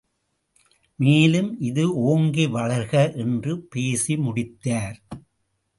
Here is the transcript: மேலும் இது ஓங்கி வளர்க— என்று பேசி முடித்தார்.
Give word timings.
மேலும் 0.99 1.59
இது 1.59 1.83
ஓங்கி 2.03 2.45
வளர்க— 2.47 3.05
என்று 3.15 3.53
பேசி 3.69 4.15
முடித்தார். 4.17 4.97